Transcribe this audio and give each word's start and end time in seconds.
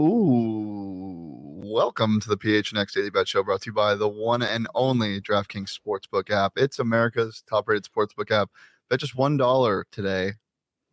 Ooh, 0.00 1.60
welcome 1.64 2.20
to 2.20 2.28
the 2.28 2.36
PHNX 2.36 2.92
Daily 2.92 3.10
Bet 3.10 3.26
Show 3.26 3.42
brought 3.42 3.62
to 3.62 3.70
you 3.70 3.72
by 3.72 3.96
the 3.96 4.06
one 4.06 4.42
and 4.42 4.68
only 4.76 5.20
DraftKings 5.20 5.76
Sportsbook 5.76 6.30
app. 6.30 6.52
It's 6.54 6.78
America's 6.78 7.42
top 7.50 7.66
rated 7.66 7.82
sportsbook 7.82 8.30
app. 8.30 8.48
Bet 8.88 9.00
just 9.00 9.16
$1 9.16 9.84
today 9.90 10.34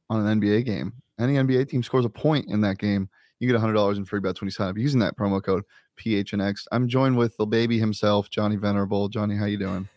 on 0.09 0.25
an 0.25 0.41
NBA 0.41 0.65
game. 0.65 0.93
Any 1.19 1.35
NBA 1.35 1.69
team 1.69 1.83
scores 1.83 2.03
a 2.03 2.09
point 2.09 2.47
in 2.49 2.61
that 2.61 2.79
game, 2.79 3.07
you 3.39 3.47
get 3.47 3.61
$100 3.61 3.95
in 3.95 4.05
free 4.05 4.21
bets 4.21 4.41
when 4.41 4.47
you 4.47 4.51
sign 4.51 4.69
up 4.69 4.77
using 4.77 5.01
that 5.01 5.15
promo 5.15 5.39
code 5.43 5.65
PHNX. 6.03 6.65
I'm 6.71 6.87
joined 6.87 7.15
with 7.15 7.37
the 7.37 7.45
baby 7.45 7.77
himself, 7.77 8.31
Johnny 8.31 8.55
Venerable. 8.55 9.07
Johnny, 9.07 9.35
how 9.35 9.45
you 9.45 9.59
doing? 9.59 9.87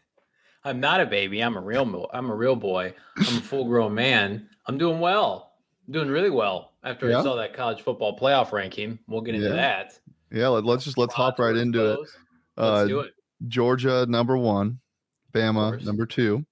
I'm 0.65 0.81
not 0.81 1.01
a 1.01 1.07
baby. 1.07 1.43
I'm 1.43 1.57
a 1.57 1.63
real. 1.63 2.11
I'm 2.13 2.29
a 2.29 2.35
real 2.35 2.57
boy. 2.57 2.93
I'm 3.17 3.39
a 3.39 3.41
full 3.41 3.65
grown 3.65 3.95
man. 3.95 4.51
I'm 4.67 4.77
doing 4.77 5.01
well. 5.01 5.48
Doing 5.91 6.09
really 6.09 6.31
well 6.31 6.73
after 6.85 7.09
Yeah? 7.09 7.21
I 7.21 7.23
saw 7.23 7.37
that 7.37 7.55
college 7.55 7.81
football 7.83 8.19
playoff 8.19 8.53
ranking. 8.53 8.99
We'll 9.07 9.23
get 9.23 9.35
into 9.35 9.49
Yeah. 9.49 9.55
that. 9.57 9.99
Yeah, 10.31 10.49
let, 10.49 10.65
us 10.79 10.85
just 10.85 10.99
let's 10.99 11.15
hop 11.15 11.39
right 11.39 11.57
into 11.57 11.93
it. 11.93 11.99
Let's 12.01 12.13
Uh, 12.59 12.85
do 12.87 13.01
it. 13.01 13.13
Georgia 13.47 14.05
number 14.07 14.37
one, 14.37 14.81
Bama 15.33 15.83
number 15.85 16.05
two, 16.05 16.45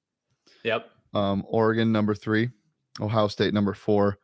Yep. 0.65 0.89
um, 1.15 1.45
Oregon 1.49 1.93
number 1.93 2.15
three, 2.15 2.51
Ohio 3.01 3.29
State 3.29 3.53
number 3.53 3.75
four. 3.75 4.19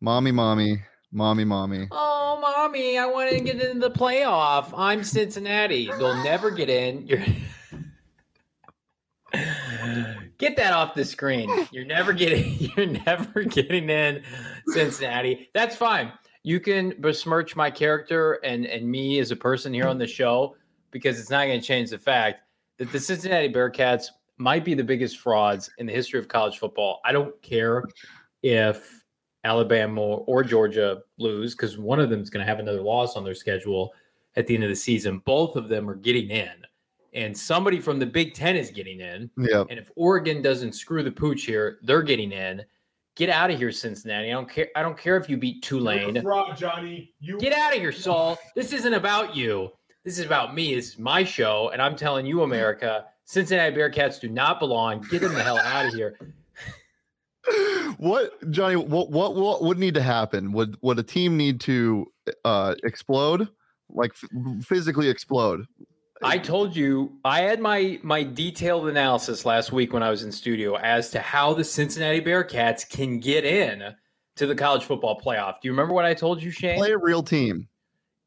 Mommy, 0.00 0.32
mommy, 0.32 0.82
mommy, 1.12 1.44
mommy. 1.44 1.86
Oh, 1.92 2.38
mommy, 2.40 2.98
I 2.98 3.06
want 3.06 3.30
to 3.30 3.40
get 3.40 3.60
into 3.60 3.78
the 3.80 3.90
playoff. 3.90 4.72
I'm 4.76 5.04
Cincinnati. 5.04 5.86
They'll 5.98 6.22
never 6.24 6.50
get 6.50 6.68
in. 6.68 7.06
You're 7.06 7.22
get 10.38 10.56
that 10.56 10.72
off 10.72 10.94
the 10.94 11.04
screen. 11.04 11.50
You're 11.72 11.84
never 11.84 12.12
getting. 12.12 12.54
You're 12.76 12.86
never 12.86 13.42
getting 13.42 13.88
in, 13.90 14.22
Cincinnati. 14.68 15.50
That's 15.54 15.76
fine. 15.76 16.12
You 16.42 16.60
can 16.60 16.94
besmirch 17.00 17.56
my 17.56 17.70
character 17.70 18.34
and 18.44 18.66
and 18.66 18.88
me 18.88 19.18
as 19.18 19.30
a 19.30 19.36
person 19.36 19.72
here 19.72 19.88
on 19.88 19.98
the 19.98 20.06
show 20.06 20.56
because 20.90 21.18
it's 21.18 21.30
not 21.30 21.46
going 21.46 21.60
to 21.60 21.66
change 21.66 21.90
the 21.90 21.98
fact 21.98 22.40
that 22.78 22.92
the 22.92 23.00
Cincinnati 23.00 23.52
Bearcats 23.52 24.06
might 24.38 24.64
be 24.64 24.74
the 24.74 24.84
biggest 24.84 25.18
frauds 25.18 25.70
in 25.78 25.86
the 25.86 25.92
history 25.92 26.20
of 26.20 26.28
college 26.28 26.58
football. 26.58 27.00
I 27.04 27.12
don't 27.12 27.40
care 27.42 27.84
if 28.42 29.04
Alabama 29.44 30.00
or 30.02 30.42
Georgia 30.42 31.02
lose 31.18 31.54
because 31.54 31.78
one 31.78 32.00
of 32.00 32.10
them 32.10 32.20
is 32.20 32.30
going 32.30 32.44
to 32.44 32.50
have 32.50 32.58
another 32.58 32.82
loss 32.82 33.16
on 33.16 33.24
their 33.24 33.34
schedule 33.34 33.92
at 34.36 34.46
the 34.46 34.54
end 34.54 34.64
of 34.64 34.70
the 34.70 34.76
season. 34.76 35.22
Both 35.24 35.56
of 35.56 35.68
them 35.68 35.88
are 35.88 35.94
getting 35.94 36.30
in, 36.30 36.50
and 37.16 37.36
somebody 37.36 37.80
from 37.80 37.98
the 37.98 38.06
Big 38.06 38.34
Ten 38.34 38.56
is 38.56 38.70
getting 38.70 39.00
in. 39.00 39.30
Yeah, 39.38 39.64
And 39.70 39.78
if 39.78 39.90
Oregon 39.96 40.42
doesn't 40.42 40.74
screw 40.74 41.02
the 41.02 41.10
pooch 41.10 41.44
here, 41.44 41.78
they're 41.82 42.02
getting 42.02 42.30
in. 42.30 42.62
Get 43.16 43.30
out 43.30 43.50
of 43.50 43.58
here, 43.58 43.72
Cincinnati. 43.72 44.28
I 44.28 44.32
don't 44.32 44.48
care. 44.48 44.68
I 44.76 44.82
don't 44.82 44.98
care 44.98 45.16
if 45.16 45.28
you 45.28 45.38
beat 45.38 45.68
You're 45.70 45.80
Tulane. 45.80 46.22
fraud, 46.22 46.56
Johnny. 46.58 47.14
You 47.18 47.38
Get 47.38 47.54
out 47.54 47.72
of 47.74 47.80
here, 47.80 47.90
Saul. 47.90 48.38
This 48.54 48.74
isn't 48.74 48.92
about 48.92 49.34
you. 49.34 49.72
This 50.04 50.18
is 50.18 50.26
about 50.26 50.54
me. 50.54 50.74
This 50.74 50.90
is 50.90 50.98
my 50.98 51.24
show, 51.24 51.70
and 51.72 51.80
I'm 51.80 51.96
telling 51.96 52.26
you, 52.26 52.42
America, 52.42 53.06
Cincinnati 53.24 53.74
Bearcats 53.74 54.20
do 54.20 54.28
not 54.28 54.60
belong. 54.60 55.00
Get 55.10 55.22
them 55.22 55.32
the 55.32 55.42
hell 55.42 55.58
out 55.58 55.86
of 55.86 55.94
here. 55.94 56.18
what 57.96 58.50
Johnny? 58.50 58.76
What 58.76 59.10
what 59.10 59.34
what 59.34 59.62
would 59.62 59.78
need 59.78 59.94
to 59.94 60.02
happen? 60.02 60.52
Would 60.52 60.76
would 60.82 60.98
a 60.98 61.02
team 61.02 61.36
need 61.38 61.60
to 61.62 62.06
uh 62.44 62.74
explode, 62.84 63.48
like 63.88 64.12
f- 64.12 64.64
physically 64.64 65.08
explode? 65.08 65.66
I 66.22 66.38
told 66.38 66.74
you 66.74 67.12
I 67.24 67.40
had 67.40 67.60
my 67.60 67.98
my 68.02 68.22
detailed 68.22 68.88
analysis 68.88 69.44
last 69.44 69.72
week 69.72 69.92
when 69.92 70.02
I 70.02 70.10
was 70.10 70.22
in 70.22 70.32
studio 70.32 70.76
as 70.76 71.10
to 71.10 71.20
how 71.20 71.52
the 71.52 71.64
Cincinnati 71.64 72.20
Bearcats 72.20 72.88
can 72.88 73.20
get 73.20 73.44
in 73.44 73.94
to 74.36 74.46
the 74.46 74.54
college 74.54 74.84
football 74.84 75.20
playoff. 75.20 75.60
Do 75.60 75.68
you 75.68 75.72
remember 75.72 75.94
what 75.94 76.04
I 76.04 76.14
told 76.14 76.42
you, 76.42 76.50
Shane? 76.50 76.78
Play 76.78 76.92
a 76.92 76.98
real 76.98 77.22
team. 77.22 77.68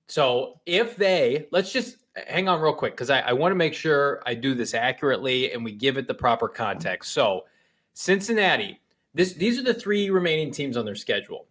So 0.08 0.60
if 0.66 0.96
they 0.96 1.48
let's 1.52 1.72
just 1.72 1.98
hang 2.28 2.48
on 2.48 2.62
real 2.62 2.74
quick 2.74 2.94
because 2.94 3.10
I, 3.10 3.22
I 3.22 3.34
want 3.34 3.52
to 3.52 3.56
make 3.56 3.74
sure 3.74 4.22
I 4.26 4.34
do 4.34 4.54
this 4.54 4.74
accurately 4.74 5.52
and 5.52 5.64
we 5.64 5.72
give 5.72 5.98
it 5.98 6.08
the 6.08 6.14
proper 6.14 6.48
context. 6.48 7.14
So 7.14 7.46
Cincinnati, 7.94 8.80
this 9.14 9.34
these 9.34 9.58
are 9.58 9.64
the 9.64 9.74
three 9.74 10.10
remaining 10.10 10.52
teams 10.52 10.78
on 10.78 10.86
their 10.86 10.96
schedule: 10.96 11.48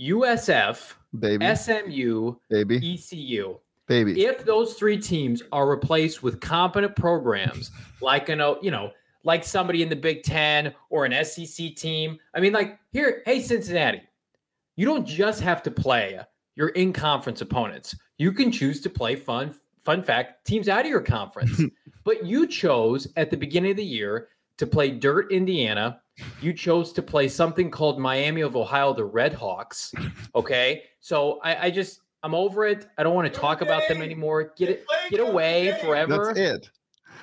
USF, 0.00 0.94
Baby, 1.18 1.54
SMU, 1.54 2.36
baby, 2.48 2.94
ECU. 2.94 3.58
Baby. 3.86 4.24
If 4.24 4.44
those 4.44 4.74
three 4.74 4.98
teams 4.98 5.42
are 5.52 5.68
replaced 5.68 6.22
with 6.22 6.40
competent 6.40 6.96
programs 6.96 7.70
like 8.00 8.28
an 8.28 8.40
you 8.62 8.70
know 8.70 8.90
like 9.24 9.44
somebody 9.44 9.82
in 9.82 9.88
the 9.88 9.96
Big 9.96 10.22
Ten 10.22 10.74
or 10.90 11.04
an 11.04 11.24
SEC 11.24 11.74
team, 11.74 12.18
I 12.34 12.40
mean, 12.40 12.52
like 12.52 12.78
here, 12.92 13.22
hey 13.26 13.40
Cincinnati, 13.40 14.02
you 14.76 14.84
don't 14.84 15.06
just 15.06 15.40
have 15.40 15.62
to 15.64 15.70
play 15.70 16.20
your 16.56 16.68
in-conference 16.68 17.40
opponents. 17.40 17.96
You 18.18 18.32
can 18.32 18.52
choose 18.52 18.80
to 18.82 18.90
play 18.90 19.16
fun. 19.16 19.54
Fun 19.82 20.02
fact: 20.02 20.46
teams 20.46 20.68
out 20.68 20.84
of 20.84 20.90
your 20.90 21.02
conference, 21.02 21.60
but 22.04 22.24
you 22.24 22.46
chose 22.46 23.08
at 23.16 23.30
the 23.30 23.36
beginning 23.36 23.72
of 23.72 23.76
the 23.76 23.84
year 23.84 24.28
to 24.58 24.66
play 24.66 24.90
Dirt 24.90 25.32
Indiana. 25.32 26.00
You 26.40 26.52
chose 26.52 26.92
to 26.92 27.02
play 27.02 27.26
something 27.26 27.70
called 27.70 27.98
Miami 27.98 28.42
of 28.42 28.54
Ohio, 28.54 28.94
the 28.94 29.04
Red 29.04 29.34
Hawks. 29.34 29.92
Okay, 30.36 30.82
so 30.98 31.38
I, 31.44 31.66
I 31.66 31.70
just 31.70 32.00
I'm 32.24 32.34
over 32.34 32.64
it. 32.64 32.86
I 32.96 33.02
don't 33.02 33.14
want 33.14 33.32
to 33.32 33.38
talk 33.38 33.60
about 33.60 33.86
them 33.86 34.00
anymore. 34.00 34.54
Get 34.56 34.70
it, 34.70 34.86
get 35.10 35.20
away 35.20 35.78
forever. 35.82 36.32
That's 36.34 36.38
it. 36.38 36.70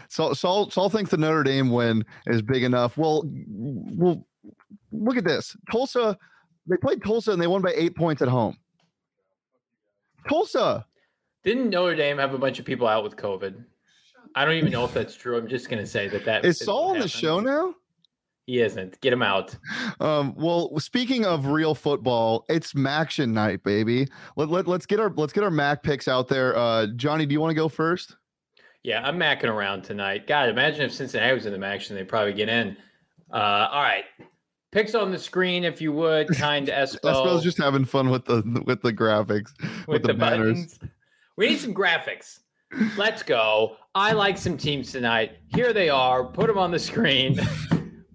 So 0.09 0.31
Saul 0.34 0.69
Saul 0.69 0.89
thinks 0.91 1.09
the 1.09 1.17
Notre 1.17 1.41
Dame 1.41 1.72
win 1.72 2.06
is 2.28 2.44
big 2.44 2.62
enough. 2.62 2.97
Well, 2.97 3.23
well, 3.47 4.23
look 4.91 5.17
at 5.17 5.23
this. 5.23 5.57
Tulsa, 5.72 6.16
they 6.67 6.78
played 6.78 7.03
Tulsa 7.03 7.31
and 7.31 7.41
they 7.41 7.47
won 7.47 7.63
by 7.63 7.73
eight 7.75 7.95
points 7.95 8.22
at 8.22 8.28
home. 8.28 8.56
Tulsa. 10.29 10.85
Didn't 11.44 11.72
Notre 11.72 11.95
Dame 11.95 12.19
have 12.19 12.35
a 12.35 12.38
bunch 12.38 12.59
of 12.59 12.66
people 12.66 12.88
out 12.88 13.03
with 13.03 13.16
COVID? 13.16 13.66
I 14.35 14.45
don't 14.45 14.53
even 14.53 14.72
know 14.72 14.85
if 14.85 14.94
that's 14.94 15.16
true. 15.16 15.35
I'm 15.35 15.47
just 15.47 15.67
gonna 15.67 15.88
say 15.88 16.09
that 16.09 16.25
that 16.25 16.45
Is 16.45 16.61
is 16.61 16.66
Saul 16.66 16.91
on 16.91 17.00
the 17.00 17.07
show 17.07 17.40
now? 17.40 17.73
He 18.51 18.59
isn't. 18.59 19.00
Get 19.00 19.13
him 19.13 19.22
out. 19.22 19.56
Um, 20.01 20.35
well, 20.35 20.78
speaking 20.78 21.23
of 21.23 21.45
real 21.45 21.73
football, 21.73 22.44
it's 22.50 22.73
MACtion 22.73 23.29
night, 23.29 23.63
baby. 23.63 24.09
Let, 24.35 24.50
let, 24.50 24.67
let's 24.67 24.85
get 24.85 25.00
our 25.00 25.09
let's 25.16 25.31
get 25.31 25.45
our 25.45 25.50
MAC 25.50 25.84
picks 25.84 26.09
out 26.09 26.28
there. 26.28 26.57
Uh, 26.57 26.88
Johnny, 26.97 27.25
do 27.25 27.31
you 27.31 27.40
want 27.40 27.51
to 27.51 27.56
go 27.56 27.69
first? 27.69 28.17
Yeah, 28.84 29.07
I'm 29.07 29.17
macking 29.17 29.45
around 29.45 29.84
tonight. 29.84 30.28
God, 30.28 30.50
imagine 30.50 30.81
if 30.81 30.94
Cincinnati 30.94 31.34
was 31.34 31.45
in 31.45 31.57
the 31.57 31.66
action, 31.66 31.95
they'd 31.95 32.09
probably 32.09 32.34
get 32.34 32.50
in. 32.50 32.75
Uh, 33.31 33.69
all 33.72 33.84
right. 33.84 34.03
Picks 34.73 34.95
on 34.95 35.11
the 35.11 35.19
screen, 35.19 35.63
if 35.63 35.79
you 35.79 35.94
would, 35.94 36.28
kind 36.35 36.67
Espo. 36.67 37.00
Espo's 37.06 37.44
just 37.44 37.57
having 37.57 37.85
fun 37.85 38.09
with 38.09 38.25
the 38.25 38.44
with 38.66 38.81
the 38.81 38.91
graphics, 38.91 39.51
with, 39.88 40.03
the, 40.03 40.13
banners. 40.13 40.75
buttons. 40.75 40.79
We 41.38 41.47
need 41.47 41.59
some 41.59 41.73
graphics. 41.73 42.40
Let's 42.97 43.23
go. 43.23 43.78
I 43.95 44.11
like 44.11 44.38
some 44.38 44.57
teams 44.57 44.91
tonight. 44.91 45.38
Here 45.56 45.72
they 45.72 45.88
are. 45.88 46.25
Put 46.25 46.47
them 46.47 46.57
on 46.57 46.72
the 46.72 46.79
screen. 46.79 47.40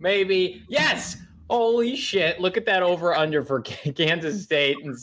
Maybe. 0.06 0.62
Yes. 0.68 1.16
Holy 1.50 1.96
shit. 1.96 2.40
Look 2.40 2.56
at 2.56 2.64
that 2.66 2.84
over 2.84 3.12
under 3.12 3.42
for 3.42 3.60
Kansas 3.62 4.40
State 4.40 4.76
and, 4.84 4.96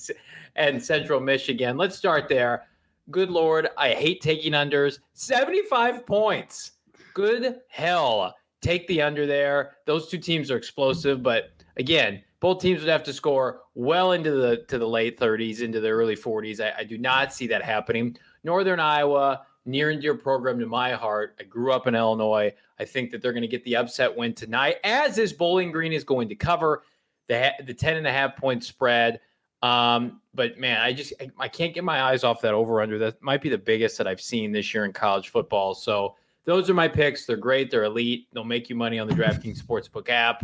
and 0.55 0.81
Central 0.81 1.19
Michigan. 1.19 1.75
Let's 1.75 1.97
start 1.97 2.29
there. 2.29 2.67
Good 3.11 3.29
Lord. 3.29 3.67
I 3.77 3.89
hate 3.89 4.21
taking 4.21 4.53
unders. 4.53 4.99
75 5.11 6.05
points. 6.05 6.71
Good 7.13 7.59
hell. 7.67 8.33
Take 8.61 8.87
the 8.87 9.01
under 9.01 9.27
there. 9.27 9.73
Those 9.85 10.07
two 10.07 10.19
teams 10.19 10.49
are 10.49 10.55
explosive, 10.55 11.21
but 11.21 11.51
again, 11.75 12.23
both 12.39 12.61
teams 12.61 12.79
would 12.79 12.89
have 12.89 13.03
to 13.03 13.11
score 13.11 13.59
well 13.75 14.13
into 14.13 14.31
the 14.31 14.63
to 14.69 14.77
the 14.77 14.87
late 14.87 15.19
30s, 15.19 15.59
into 15.59 15.81
the 15.81 15.89
early 15.89 16.15
40s. 16.15 16.61
I, 16.61 16.79
I 16.79 16.83
do 16.85 16.97
not 16.97 17.33
see 17.33 17.47
that 17.47 17.61
happening. 17.61 18.15
Northern 18.45 18.79
Iowa, 18.79 19.45
near 19.65 19.89
and 19.89 20.01
dear 20.01 20.15
program 20.15 20.59
to 20.59 20.65
my 20.65 20.91
heart. 20.93 21.35
I 21.39 21.43
grew 21.43 21.71
up 21.71 21.87
in 21.87 21.95
Illinois. 21.95 22.53
I 22.79 22.85
think 22.85 23.11
that 23.11 23.21
they're 23.21 23.33
going 23.33 23.43
to 23.43 23.47
get 23.47 23.63
the 23.63 23.75
upset 23.75 24.15
win 24.15 24.33
tonight, 24.33 24.77
as 24.83 25.17
is 25.17 25.33
Bowling 25.33 25.71
Green 25.71 25.93
is 25.93 26.03
going 26.03 26.29
to 26.29 26.35
cover 26.35 26.83
the 27.27 27.51
the 27.65 27.73
10 27.73 27.97
and 27.97 28.07
a 28.07 28.11
half 28.11 28.35
point 28.35 28.63
spread. 28.63 29.19
Um, 29.61 30.19
but 30.33 30.57
man, 30.57 30.81
I 30.81 30.91
just 30.91 31.13
I, 31.21 31.29
I 31.39 31.47
can't 31.47 31.73
get 31.73 31.83
my 31.83 32.01
eyes 32.01 32.23
off 32.23 32.41
that 32.41 32.53
over 32.53 32.81
under. 32.81 32.97
That 32.99 33.21
might 33.21 33.41
be 33.41 33.49
the 33.49 33.57
biggest 33.57 33.97
that 33.97 34.07
I've 34.07 34.21
seen 34.21 34.51
this 34.51 34.73
year 34.73 34.85
in 34.85 34.91
college 34.91 35.29
football. 35.29 35.73
So 35.73 36.15
those 36.45 36.69
are 36.69 36.73
my 36.73 36.87
picks. 36.87 37.25
They're 37.25 37.37
great. 37.37 37.71
They're 37.71 37.85
elite. 37.85 38.27
They'll 38.33 38.43
make 38.43 38.69
you 38.69 38.75
money 38.75 38.99
on 38.99 39.07
the 39.07 39.13
DraftKings 39.13 39.63
Sportsbook 39.63 40.09
app. 40.09 40.43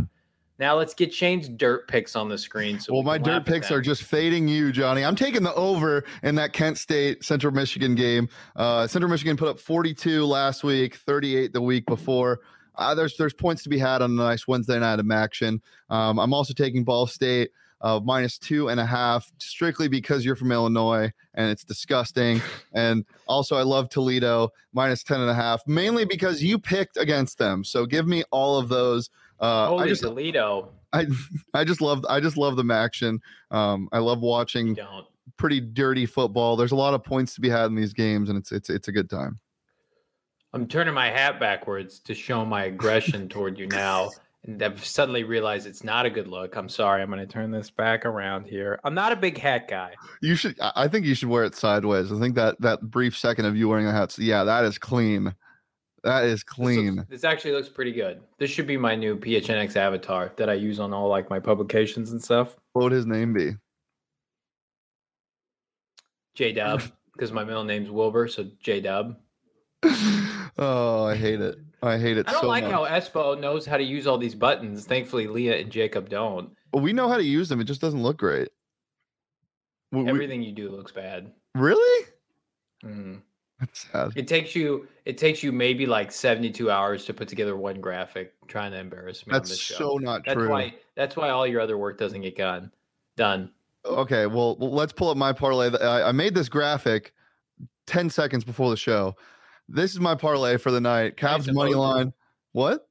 Now 0.60 0.78
let's 0.78 0.94
get 0.94 1.14
Shane's 1.14 1.48
dirt 1.48 1.88
picks 1.88 2.18
on 2.18 2.28
the 2.28 2.38
screen. 2.38 2.80
So 2.80 2.92
well, 2.92 3.02
we 3.02 3.08
my 3.08 3.18
dirt 3.18 3.46
picks 3.46 3.72
are 3.72 3.80
just 3.80 4.04
fading 4.04 4.48
you, 4.50 4.74
Johnny. 4.74 5.06
I'm 5.06 5.16
taking 5.16 5.42
the 5.42 5.54
over 5.56 6.04
in 6.22 6.36
that 6.36 6.52
Kent 6.52 6.78
State 6.78 7.24
Central 7.24 7.54
Michigan 7.54 7.96
game. 7.96 8.28
Uh, 8.58 8.86
Central 8.86 9.10
Michigan 9.10 9.38
put 9.38 9.48
up 9.48 9.58
42 9.58 10.26
last 10.26 10.66
week, 10.66 10.96
38 10.96 11.54
the 11.54 11.62
week 11.62 11.86
before. 11.86 12.42
Uh, 12.76 12.94
there's 12.94 13.16
there's 13.16 13.34
points 13.34 13.64
to 13.64 13.70
be 13.70 13.78
had 13.78 14.02
on 14.02 14.12
a 14.12 14.14
nice 14.14 14.48
Wednesday 14.48 14.78
night 14.80 15.00
of 15.00 15.10
action. 15.10 15.62
Um, 15.90 16.20
I'm 16.20 16.34
also 16.34 16.54
taking 16.54 16.84
Ball 16.84 17.08
State 17.08 17.52
uh, 17.82 18.00
minus 18.04 18.38
two 18.38 18.70
and 18.70 18.80
a 18.80 18.86
half, 18.86 19.32
strictly 19.38 19.88
because 19.88 20.26
you're 20.26 20.36
from 20.36 20.52
Illinois 20.52 21.12
and 21.36 21.50
it's 21.50 21.64
disgusting. 21.64 22.42
and 22.74 23.06
also, 23.28 23.56
I 23.56 23.64
love 23.64 23.90
Toledo 23.90 24.50
minus 24.74 25.04
10 25.04 25.22
and 25.22 25.30
a 25.30 25.34
half, 25.34 25.62
mainly 25.68 26.06
because 26.06 26.44
you 26.44 26.60
picked 26.60 26.98
against 26.98 27.38
them. 27.38 27.64
So 27.64 27.86
give 27.86 28.08
me 28.08 28.24
all 28.32 28.58
of 28.58 28.70
those. 28.70 29.10
Uh, 29.39 29.68
Holy 29.68 29.86
I 29.86 29.88
just 29.88 30.01
Toledo. 30.01 30.71
I 30.94 31.07
I 31.53 31.63
just 31.63 31.81
love 31.81 32.06
I 32.09 32.19
just 32.19 32.38
love 32.38 32.56
the 32.56 32.74
action. 32.74 33.19
Um, 33.51 33.89
I 33.91 34.00
love 34.00 34.21
watching 34.21 34.77
pretty 35.38 35.59
dirty 35.59 36.06
football. 36.06 36.56
There's 36.56 36.71
a 36.71 36.75
lot 36.75 36.94
of 36.94 37.03
points 37.03 37.36
to 37.36 37.41
be 37.41 37.50
had 37.50 37.65
in 37.65 37.75
these 37.75 37.94
games, 37.94 38.30
and 38.30 38.38
it's 38.38 38.51
it's 38.51 38.69
it's 38.69 38.88
a 38.88 38.91
good 38.91 39.09
time. 39.09 39.39
I'm 40.53 40.68
turning 40.68 40.94
my 40.94 41.09
hat 41.09 41.39
backwards 41.39 42.00
to 42.00 42.15
show 42.15 42.44
my 42.44 42.65
aggression 42.65 43.30
toward 43.30 43.57
you 43.59 43.68
now. 43.68 44.12
And 44.45 44.63
I've 44.63 44.83
suddenly 44.83 45.25
realized 45.25 45.68
it's 45.68 45.83
not 45.83 46.06
a 46.06 46.09
good 46.09 46.27
look. 46.27 46.56
I'm 46.56 46.69
sorry. 46.69 47.01
I'm 47.01 47.09
going 47.09 47.19
to 47.19 47.27
turn 47.27 47.51
this 47.51 47.69
back 47.69 48.06
around 48.06 48.45
here. 48.45 48.80
I'm 48.86 48.94
not 48.94 49.12
a 49.12 49.15
big 49.18 49.38
hat 49.38 49.68
guy. 49.68 49.94
You 50.21 50.36
should. 50.36 50.56
I 50.62 50.88
think 50.88 51.06
you 51.06 51.13
should 51.13 51.27
wear 51.27 51.44
it 51.44 51.56
sideways. 51.56 52.12
I 52.12 52.19
think 52.19 52.36
that 52.36 52.59
that 52.62 52.81
brief 52.81 53.18
second 53.18 53.45
of 53.45 53.57
you 53.57 53.68
wearing 53.68 53.86
a 53.86 53.91
hat. 53.91 54.18
Yeah, 54.18 54.45
that 54.45 54.63
is 54.63 54.77
clean. 54.77 55.36
That 56.04 56.25
is 56.25 56.44
clean. 56.44 56.86
This, 56.86 56.96
looks, 56.96 57.10
this, 57.10 57.24
actually 57.24 57.51
looks 57.51 57.69
pretty 57.69 57.92
good. 57.92 58.22
This 58.38 58.50
should 58.50 58.68
be 58.68 58.78
my 58.78 58.96
new 58.96 59.18
PHNX 59.18 59.75
avatar 59.75 60.31
that 60.38 60.50
I 60.50 60.54
use 60.54 60.80
on 60.80 60.94
all 60.94 61.10
like 61.10 61.30
my 61.30 61.40
publications 61.40 62.12
and 62.12 62.24
stuff. 62.24 62.56
What 62.74 62.84
would 62.84 62.92
his 62.92 63.06
name 63.06 63.34
be? 63.34 63.56
J 66.36 66.54
Dub, 66.54 66.81
because 67.13 67.31
my 67.34 67.44
middle 67.44 67.63
name's 67.63 67.90
Wilbur, 67.90 68.28
so 68.28 68.48
J 68.62 68.80
Dub. 68.80 69.18
oh, 70.57 71.06
I 71.06 71.16
hate 71.16 71.42
it. 71.42 71.57
I 71.81 71.98
hate 71.98 72.18
it. 72.18 72.28
I 72.28 72.34
don't 72.34 72.42
so 72.42 72.48
like 72.48 72.63
much. 72.63 72.74
how 72.74 72.86
Espo 72.86 73.40
knows 73.40 73.66
how 73.66 73.78
to 73.78 73.84
use 73.84 74.07
all 74.07 74.18
these 74.18 74.36
buttons. 74.36 74.86
Thankfully, 74.86 75.28
Leah 75.28 75.57
and 75.57 75.72
Jacob 75.72 76.10
don't. 76.10 76.51
Well, 76.74 76.84
we 76.84 76.94
know 76.94 77.07
how 77.07 77.18
to 77.18 77.24
use 77.24 77.50
them. 77.50 77.62
It 77.62 77.66
just 77.66 77.81
doesn't 77.81 78.04
look 78.04 78.18
great. 78.18 78.50
We, 79.92 80.07
Everything 80.07 80.44
you 80.44 80.51
do 80.51 80.69
looks 80.69 80.92
bad. 80.92 81.31
Really? 81.56 82.06
Mm. 82.84 83.22
That's 83.60 83.88
sad. 83.92 84.12
It 84.16 84.28
takes 84.28 84.56
you. 84.56 84.88
It 85.06 85.18
takes 85.18 85.44
you 85.44 85.52
maybe 85.52 85.86
like 85.86 86.12
seventy-two 86.12 86.72
hours 86.72 87.06
to 87.06 87.14
put 87.14 87.28
together 87.28 87.58
one 87.58 87.82
graphic. 87.82 88.34
Trying 88.48 88.72
to 88.72 88.80
embarrass 88.80 89.26
me. 89.28 89.34
That's 89.34 89.62
so 89.62 89.98
not 89.98 90.24
that's 90.26 90.34
true. 90.36 90.44
That's 90.44 90.52
why. 90.52 90.74
That's 90.96 91.16
why 91.16 91.30
all 91.30 91.46
your 91.46 91.62
other 91.62 91.78
work 91.78 91.98
doesn't 91.98 92.22
get 92.22 92.36
done. 92.36 92.72
Done. 93.18 93.52
Okay. 93.86 94.28
Well, 94.28 94.56
let's 94.56 94.94
pull 94.94 95.10
up 95.10 95.18
my 95.18 95.34
parlay. 95.34 95.72
I 95.82 96.12
made 96.12 96.36
this 96.36 96.48
graphic 96.48 97.14
ten 97.86 98.10
seconds 98.10 98.44
before 98.44 98.70
the 98.70 98.78
show. 98.78 99.16
This 99.68 99.92
is 99.92 100.00
my 100.00 100.16
parlay 100.16 100.58
for 100.58 100.72
the 100.72 100.82
night. 100.82 101.18
Cavs 101.18 101.48
nice 101.48 101.52
money 101.52 101.74
line. 101.74 102.14
What? 102.54 102.88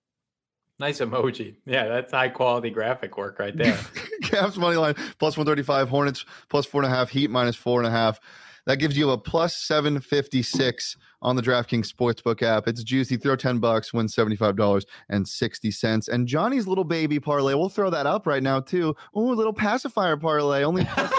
Nice 0.79 1.00
emoji. 1.00 1.56
Yeah, 1.67 1.88
that's 1.88 2.12
high 2.12 2.29
quality 2.29 2.70
graphic 2.70 3.17
work 3.17 3.41
right 3.41 3.56
there. 3.56 3.73
Cavs 4.23 4.56
money 4.56 4.76
line 4.76 4.94
plus 5.19 5.37
135, 5.37 5.88
Hornets 5.88 6.25
plus 6.49 6.67
four 6.67 6.82
and 6.82 6.93
a 6.93 6.94
half, 6.94 7.11
Heat 7.11 7.31
minus 7.31 7.56
four 7.56 7.81
and 7.81 7.87
a 7.87 7.91
half. 7.91 8.20
That 8.69 8.76
gives 8.76 8.97
you 8.99 9.11
a 9.12 9.17
plus 9.17 9.56
756 9.56 10.99
on 11.23 11.37
the 11.37 11.43
DraftKings 11.43 11.91
Sportsbook 11.91 12.43
app. 12.43 12.69
It's 12.69 12.85
juicy. 12.85 13.17
Throw 13.17 13.35
10 13.35 13.61
bucks, 13.61 13.94
win 13.94 14.09
$75.60. 14.09 16.09
And 16.11 16.29
Johnny's 16.29 16.67
little 16.67 16.85
baby 16.85 17.19
parlay, 17.19 17.55
we'll 17.55 17.70
throw 17.70 17.88
that 17.88 18.05
up 18.05 18.26
right 18.26 18.43
now 18.43 18.61
too. 18.61 18.94
Ooh, 19.17 19.32
little 19.32 19.55
pacifier 19.55 20.19
parlay, 20.19 20.65
only 20.65 20.85
plus 20.85 21.11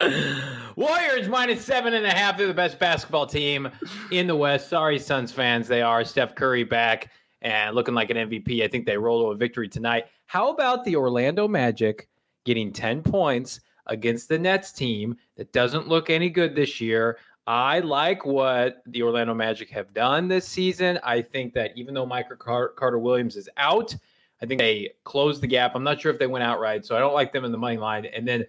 11. 0.00 0.42
Warriors 0.76 1.28
minus 1.28 1.64
seven 1.64 1.94
and 1.94 2.06
a 2.06 2.14
half. 2.14 2.38
They're 2.38 2.46
the 2.46 2.54
best 2.54 2.78
basketball 2.78 3.26
team 3.26 3.68
in 4.12 4.28
the 4.28 4.36
West. 4.36 4.68
Sorry, 4.68 5.00
Suns 5.00 5.32
fans. 5.32 5.66
They 5.66 5.82
are. 5.82 6.04
Steph 6.04 6.36
Curry 6.36 6.62
back 6.62 7.10
and 7.40 7.74
looking 7.74 7.94
like 7.94 8.10
an 8.10 8.28
MVP. 8.28 8.62
I 8.62 8.68
think 8.68 8.86
they 8.86 8.96
roll 8.96 9.24
to 9.24 9.32
a 9.32 9.34
victory 9.34 9.68
tonight. 9.68 10.04
How 10.26 10.50
about 10.50 10.84
the 10.84 10.94
Orlando 10.94 11.48
Magic 11.48 12.08
getting 12.44 12.72
10 12.72 13.02
points 13.02 13.58
against 13.86 14.28
the 14.28 14.38
Nets 14.38 14.72
team 14.72 15.16
that 15.36 15.52
doesn't 15.52 15.88
look 15.88 16.10
any 16.10 16.30
good 16.30 16.54
this 16.54 16.80
year? 16.80 17.18
I 17.46 17.80
like 17.80 18.24
what 18.24 18.82
the 18.86 19.02
Orlando 19.02 19.34
Magic 19.34 19.68
have 19.70 19.92
done 19.92 20.28
this 20.28 20.46
season. 20.46 20.98
I 21.02 21.22
think 21.22 21.54
that 21.54 21.72
even 21.76 21.92
though 21.92 22.06
Michael 22.06 22.36
Carter 22.36 22.98
Williams 22.98 23.36
is 23.36 23.48
out, 23.56 23.94
I 24.40 24.46
think 24.46 24.60
they 24.60 24.90
closed 25.04 25.42
the 25.42 25.46
gap. 25.46 25.74
I'm 25.74 25.84
not 25.84 26.00
sure 26.00 26.12
if 26.12 26.18
they 26.18 26.26
went 26.26 26.44
outright, 26.44 26.84
so 26.84 26.96
I 26.96 27.00
don't 27.00 27.14
like 27.14 27.32
them 27.32 27.44
in 27.44 27.52
the 27.52 27.58
money 27.58 27.76
line. 27.76 28.06
And 28.06 28.26
then 28.26 28.44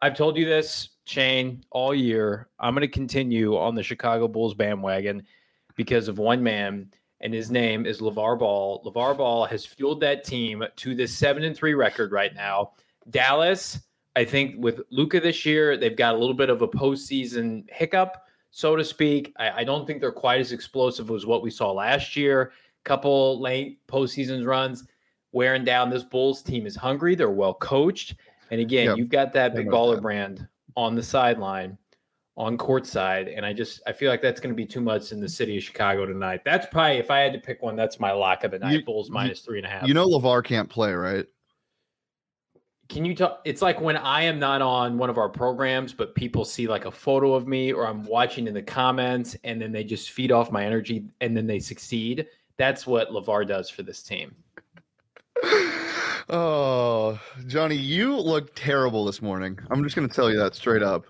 I've 0.00 0.16
told 0.16 0.36
you 0.36 0.44
this 0.44 0.90
Shane, 1.04 1.64
all 1.70 1.94
year, 1.94 2.48
I'm 2.58 2.74
going 2.74 2.82
to 2.82 2.88
continue 2.88 3.56
on 3.56 3.74
the 3.74 3.82
Chicago 3.82 4.28
Bulls 4.28 4.54
bandwagon 4.54 5.24
because 5.76 6.08
of 6.08 6.18
one 6.18 6.42
man, 6.42 6.90
and 7.20 7.32
his 7.32 7.50
name 7.50 7.86
is 7.86 8.00
LaVar 8.00 8.38
Ball. 8.38 8.82
LaVar 8.84 9.16
Ball 9.16 9.44
has 9.46 9.64
fueled 9.64 10.00
that 10.00 10.24
team 10.24 10.64
to 10.76 10.94
this 10.94 11.16
seven 11.16 11.44
and 11.44 11.56
three 11.56 11.74
record 11.74 12.12
right 12.12 12.34
now. 12.34 12.72
Dallas, 13.10 13.80
I 14.14 14.24
think 14.24 14.56
with 14.58 14.82
Luka 14.90 15.20
this 15.20 15.46
year, 15.46 15.76
they've 15.76 15.96
got 15.96 16.14
a 16.14 16.18
little 16.18 16.34
bit 16.34 16.50
of 16.50 16.62
a 16.62 16.68
postseason 16.68 17.68
hiccup, 17.70 18.26
so 18.50 18.76
to 18.76 18.84
speak. 18.84 19.32
I, 19.38 19.50
I 19.50 19.64
don't 19.64 19.86
think 19.86 20.00
they're 20.00 20.12
quite 20.12 20.40
as 20.40 20.52
explosive 20.52 21.10
as 21.10 21.24
what 21.24 21.42
we 21.42 21.50
saw 21.50 21.72
last 21.72 22.16
year. 22.16 22.52
Couple 22.84 23.40
late 23.40 23.86
postseason 23.86 24.46
runs 24.46 24.84
wearing 25.32 25.64
down. 25.64 25.88
This 25.88 26.02
Bulls 26.02 26.42
team 26.42 26.66
is 26.66 26.76
hungry. 26.76 27.14
They're 27.14 27.30
well 27.30 27.54
coached. 27.54 28.16
And 28.50 28.60
again, 28.60 28.88
yep. 28.88 28.96
you've 28.98 29.08
got 29.08 29.32
that 29.32 29.54
big 29.54 29.68
baller 29.68 29.94
that. 29.94 30.02
brand 30.02 30.46
on 30.76 30.94
the 30.94 31.02
sideline 31.02 31.78
on 32.36 32.56
court 32.56 32.86
side 32.86 33.28
and 33.28 33.44
i 33.44 33.52
just 33.52 33.82
i 33.86 33.92
feel 33.92 34.10
like 34.10 34.22
that's 34.22 34.40
going 34.40 34.52
to 34.52 34.56
be 34.56 34.64
too 34.64 34.80
much 34.80 35.12
in 35.12 35.20
the 35.20 35.28
city 35.28 35.58
of 35.58 35.62
chicago 35.62 36.06
tonight 36.06 36.42
that's 36.44 36.66
probably 36.70 36.96
if 36.96 37.10
i 37.10 37.18
had 37.18 37.32
to 37.32 37.38
pick 37.38 37.60
one 37.62 37.76
that's 37.76 38.00
my 38.00 38.10
lock 38.10 38.42
of 38.44 38.52
the 38.52 38.58
night 38.58 38.72
you, 38.72 38.84
bulls 38.84 39.10
minus 39.10 39.40
three 39.40 39.58
and 39.58 39.66
a 39.66 39.70
half 39.70 39.86
you 39.86 39.92
know 39.92 40.08
LaVar 40.08 40.42
can't 40.42 40.70
play 40.70 40.94
right 40.94 41.26
can 42.92 43.04
you 43.04 43.14
talk 43.14 43.40
it's 43.44 43.62
like 43.62 43.80
when 43.80 43.96
i 43.96 44.22
am 44.22 44.38
not 44.38 44.60
on 44.60 44.98
one 44.98 45.08
of 45.08 45.16
our 45.16 45.28
programs 45.28 45.92
but 45.92 46.14
people 46.14 46.44
see 46.44 46.66
like 46.66 46.84
a 46.84 46.90
photo 46.90 47.34
of 47.34 47.48
me 47.48 47.72
or 47.72 47.86
i'm 47.86 48.04
watching 48.04 48.46
in 48.46 48.54
the 48.54 48.62
comments 48.62 49.36
and 49.44 49.60
then 49.60 49.72
they 49.72 49.82
just 49.82 50.10
feed 50.10 50.30
off 50.30 50.52
my 50.52 50.64
energy 50.64 51.06
and 51.20 51.36
then 51.36 51.46
they 51.46 51.58
succeed 51.58 52.26
that's 52.58 52.86
what 52.86 53.10
LaVar 53.10 53.48
does 53.48 53.70
for 53.70 53.82
this 53.82 54.02
team 54.02 54.34
Oh, 56.28 57.20
Johnny, 57.46 57.74
you 57.76 58.16
look 58.16 58.54
terrible 58.54 59.04
this 59.04 59.20
morning. 59.20 59.58
I'm 59.70 59.82
just 59.82 59.96
going 59.96 60.08
to 60.08 60.14
tell 60.14 60.30
you 60.30 60.38
that 60.38 60.54
straight 60.54 60.82
up. 60.82 61.04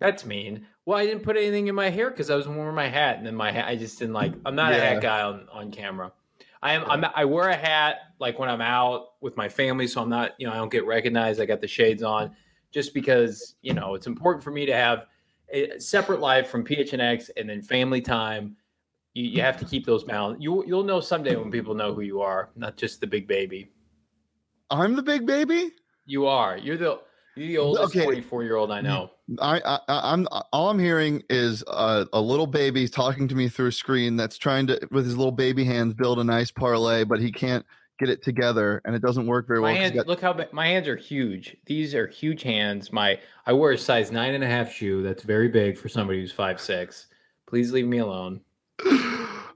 That's 0.00 0.26
mean. 0.26 0.66
Well, 0.84 0.98
I 0.98 1.06
didn't 1.06 1.22
put 1.22 1.36
anything 1.36 1.68
in 1.68 1.74
my 1.74 1.88
hair 1.88 2.10
because 2.10 2.30
I 2.30 2.34
was 2.34 2.48
wearing 2.48 2.74
my 2.74 2.88
hat, 2.88 3.18
and 3.18 3.26
then 3.26 3.34
my 3.34 3.52
hat. 3.52 3.68
I 3.68 3.76
just 3.76 3.98
didn't 3.98 4.14
like. 4.14 4.32
I'm 4.44 4.54
not 4.54 4.72
yeah. 4.72 4.78
a 4.78 4.80
hat 4.80 5.02
guy 5.02 5.22
on 5.22 5.46
on 5.52 5.70
camera. 5.70 6.12
I 6.62 6.74
am. 6.74 6.84
I'm, 6.90 7.04
I 7.14 7.24
wear 7.26 7.48
a 7.48 7.56
hat 7.56 7.98
like 8.18 8.38
when 8.38 8.48
I'm 8.48 8.60
out 8.60 9.09
with 9.20 9.36
my 9.36 9.48
family, 9.48 9.86
so 9.86 10.02
I'm 10.02 10.08
not. 10.08 10.32
You 10.38 10.46
know, 10.46 10.52
I 10.52 10.56
don't 10.56 10.72
get 10.72 10.86
recognized. 10.86 11.40
I 11.40 11.46
got 11.46 11.60
the 11.60 11.68
shades 11.68 12.02
on, 12.02 12.34
just 12.70 12.94
because 12.94 13.56
you 13.62 13.74
know 13.74 13.94
it's 13.94 14.06
important 14.06 14.42
for 14.42 14.50
me 14.50 14.66
to 14.66 14.74
have 14.74 15.06
a 15.52 15.78
separate 15.78 16.20
life 16.20 16.48
from 16.48 16.64
PHNX 16.64 17.30
and 17.36 17.48
then 17.48 17.62
family 17.62 18.00
time. 18.00 18.56
You, 19.14 19.24
you 19.24 19.42
have 19.42 19.58
to 19.58 19.64
keep 19.64 19.86
those 19.86 20.04
balance. 20.04 20.38
You 20.40 20.64
you'll 20.66 20.84
know 20.84 21.00
someday 21.00 21.36
when 21.36 21.50
people 21.50 21.74
know 21.74 21.92
who 21.92 22.02
you 22.02 22.20
are, 22.20 22.50
not 22.56 22.76
just 22.76 23.00
the 23.00 23.06
big 23.06 23.26
baby. 23.26 23.70
I'm 24.70 24.94
the 24.94 25.02
big 25.02 25.26
baby. 25.26 25.72
You 26.06 26.26
are. 26.26 26.56
You're 26.56 26.76
the 26.76 27.00
you're 27.36 27.48
the 27.48 27.58
oldest 27.58 27.96
okay. 27.96 28.04
44 28.04 28.44
year 28.44 28.56
old 28.56 28.70
I 28.70 28.80
know. 28.80 29.10
I, 29.40 29.60
I 29.88 30.12
am 30.12 30.26
all 30.52 30.70
I'm 30.70 30.78
hearing 30.78 31.22
is 31.30 31.62
a, 31.68 32.06
a, 32.12 32.20
little 32.20 32.46
baby 32.46 32.88
talking 32.88 33.28
to 33.28 33.34
me 33.34 33.48
through 33.48 33.68
a 33.68 33.72
screen 33.72 34.16
that's 34.16 34.36
trying 34.36 34.66
to 34.66 34.80
with 34.90 35.04
his 35.04 35.16
little 35.16 35.32
baby 35.32 35.64
hands 35.64 35.94
build 35.94 36.18
a 36.18 36.24
nice 36.24 36.50
parlay, 36.50 37.04
but 37.04 37.20
he 37.20 37.30
can't 37.30 37.64
get 38.00 38.08
it 38.08 38.22
together 38.22 38.80
and 38.84 38.96
it 38.96 39.02
doesn't 39.02 39.26
work 39.26 39.46
very 39.46 39.60
my 39.60 39.72
well. 39.72 39.80
Hands, 39.80 39.94
got, 39.94 40.06
look 40.06 40.20
how 40.20 40.36
my 40.52 40.66
hands 40.66 40.88
are 40.88 40.96
huge. 40.96 41.56
These 41.66 41.94
are 41.94 42.06
huge 42.06 42.42
hands. 42.42 42.92
My 42.92 43.20
I 43.46 43.52
wear 43.52 43.72
a 43.72 43.78
size 43.78 44.10
nine 44.10 44.34
and 44.34 44.42
a 44.42 44.46
half 44.46 44.72
shoe. 44.72 45.02
That's 45.02 45.22
very 45.22 45.48
big 45.48 45.78
for 45.78 45.88
somebody 45.88 46.20
who's 46.20 46.32
five 46.32 46.60
six. 46.60 47.06
Please 47.46 47.72
leave 47.72 47.86
me 47.86 47.98
alone. 47.98 48.40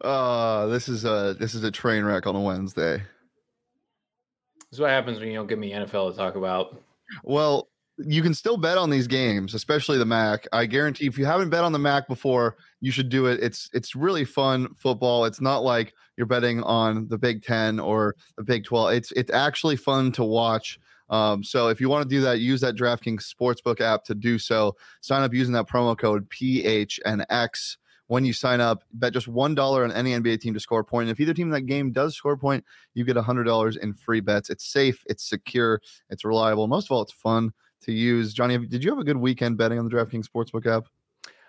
Uh, 0.03 0.67
this 0.69 0.89
is 0.89 1.05
a 1.05 1.35
this 1.41 1.55
is 1.55 1.65
a 1.65 1.71
train 1.71 2.05
wreck 2.05 2.27
on 2.27 2.37
a 2.37 2.41
Wednesday. 2.41 2.99
This 2.99 4.79
is 4.79 4.81
what 4.81 4.91
happens 4.91 5.19
when 5.19 5.29
you 5.29 5.35
don't 5.35 5.47
give 5.47 5.59
me 5.59 5.73
NFL 5.73 6.13
to 6.13 6.17
talk 6.17 6.37
about. 6.37 6.81
Well, 7.23 7.69
you 7.99 8.23
can 8.23 8.35
still 8.35 8.57
bet 8.57 8.79
on 8.79 8.91
these 8.91 9.07
games, 9.07 9.55
especially 9.55 9.99
the 9.99 10.05
MAC. 10.05 10.47
I 10.53 10.67
guarantee 10.67 11.07
if 11.07 11.17
you 11.17 11.27
haven't 11.27 11.51
bet 11.51 11.65
on 11.65 11.73
the 11.73 11.79
MAC 11.79 12.09
before, 12.09 12.57
you 12.81 12.91
should 12.91 13.09
do 13.09 13.27
it. 13.27 13.41
It's 13.43 13.71
it's 13.73 13.95
really 13.95 14.25
fun 14.25 14.75
football. 14.75 15.25
It's 15.25 15.41
not 15.41 15.63
like 15.63 15.95
you're 16.17 16.27
betting 16.27 16.63
on 16.63 17.07
the 17.09 17.19
Big 17.19 17.43
Ten 17.43 17.79
or 17.79 18.17
the 18.37 18.43
Big 18.43 18.65
Twelve. 18.65 18.93
It's 18.93 19.13
it's 19.13 19.31
actually 19.31 19.77
fun 19.77 20.13
to 20.13 20.25
watch. 20.25 20.79
Um, 21.11 21.45
so 21.45 21.69
if 21.69 21.81
you 21.81 21.89
want 21.89 22.03
to 22.03 22.09
do 22.09 22.23
that, 22.23 22.41
use 22.41 22.61
that 22.63 22.77
DraftKings 22.77 23.33
Sportsbook 23.33 23.81
app 23.81 24.05
to 24.05 24.15
do 24.15 24.39
so. 24.39 24.75
Sign 25.01 25.23
up 25.23 25.35
using 25.35 25.53
that 25.55 25.69
promo 25.69 25.97
code 25.97 26.29
PHNX 26.31 27.77
when 28.09 28.25
you 28.25 28.33
sign 28.33 28.61
up. 28.61 28.83
Bet 28.95 29.13
just 29.13 29.29
one 29.29 29.55
dollar 29.55 29.85
on 29.85 29.93
any 29.93 30.13
NBA 30.13 30.41
team 30.41 30.55
to 30.55 30.61
score 30.61 30.81
a 30.81 30.85
point. 30.85 31.09
And 31.09 31.13
if 31.13 31.21
either 31.21 31.35
team 31.35 31.49
in 31.49 31.53
that 31.53 31.63
game 31.63 31.93
does 31.93 32.17
score 32.17 32.33
a 32.33 32.39
point, 32.39 32.65
you 32.95 33.05
get 33.05 33.17
a 33.17 33.23
hundred 33.23 33.45
dollars 33.45 33.77
in 33.77 33.95
free 33.95 34.21
bets. 34.21 34.51
It's 34.51 34.65
safe, 34.65 35.05
it's 35.07 35.29
secure, 35.29 35.81
it's 36.11 36.25
reliable. 36.25 36.67
Most 36.67 36.87
of 36.87 36.93
all, 36.93 37.03
it's 37.03 37.13
fun 37.13 37.53
to 37.85 37.93
use. 37.93 38.33
Johnny, 38.33 38.59
did 38.59 38.85
you 38.85 38.91
have 38.91 38.99
a 38.99 39.05
good 39.05 39.17
weekend 39.17 39.57
betting 39.57 39.79
on 39.79 39.85
the 39.85 39.91
DraftKings 39.91 40.27
Sportsbook 40.27 40.67
app? 40.67 40.87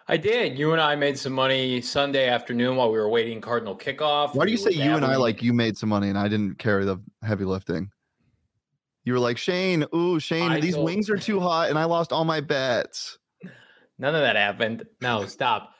I 0.07 0.17
did. 0.17 0.59
You 0.59 0.71
and 0.71 0.81
I 0.81 0.95
made 0.95 1.17
some 1.17 1.33
money 1.33 1.81
Sunday 1.81 2.29
afternoon 2.29 2.75
while 2.75 2.91
we 2.91 2.97
were 2.97 3.09
waiting 3.09 3.41
Cardinal 3.41 3.75
kickoff. 3.75 4.35
Why 4.35 4.45
do 4.45 4.51
you 4.51 4.57
say 4.57 4.69
you 4.69 4.95
and 4.95 5.03
I 5.03 5.15
like 5.15 5.41
you 5.41 5.51
made 5.51 5.77
some 5.77 5.89
money 5.89 6.09
and 6.09 6.17
I 6.17 6.27
didn't 6.27 6.59
carry 6.59 6.85
the 6.85 6.97
heavy 7.23 7.43
lifting? 7.43 7.89
You 9.03 9.13
were 9.13 9.19
like 9.19 9.37
Shane, 9.37 9.85
ooh 9.93 10.19
Shane, 10.19 10.51
I 10.51 10.59
these 10.59 10.77
wings 10.77 11.09
are 11.09 11.17
too 11.17 11.39
hot, 11.39 11.69
and 11.69 11.77
I 11.77 11.85
lost 11.85 12.11
all 12.11 12.25
my 12.25 12.41
bets. 12.41 13.17
None 13.97 14.13
of 14.13 14.21
that 14.21 14.35
happened. 14.35 14.85
No, 15.01 15.25
stop. 15.25 15.71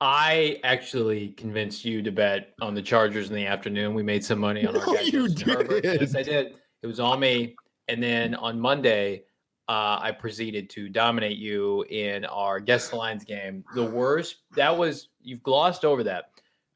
I 0.00 0.60
actually 0.62 1.28
convinced 1.30 1.84
you 1.84 2.02
to 2.02 2.12
bet 2.12 2.54
on 2.60 2.74
the 2.74 2.82
Chargers 2.82 3.30
in 3.30 3.34
the 3.34 3.46
afternoon. 3.46 3.94
We 3.94 4.02
made 4.02 4.24
some 4.24 4.38
money 4.38 4.66
on 4.66 4.76
our. 4.76 4.86
No, 4.86 5.00
you 5.00 5.28
did. 5.28 5.84
Yes, 5.84 6.14
I 6.14 6.22
did. 6.22 6.54
It 6.82 6.86
was 6.86 7.00
all 7.00 7.16
me. 7.16 7.56
And 7.88 8.02
then 8.02 8.34
on 8.34 8.60
Monday, 8.60 9.22
uh, 9.68 9.98
I 10.00 10.12
proceeded 10.12 10.70
to 10.70 10.88
dominate 10.88 11.38
you 11.38 11.84
in 11.90 12.24
our 12.26 12.60
guest 12.60 12.92
lines 12.92 13.24
game. 13.24 13.64
The 13.74 13.84
worst 13.84 14.36
that 14.54 14.76
was 14.76 15.08
you've 15.22 15.42
glossed 15.42 15.84
over 15.84 16.04
that. 16.04 16.30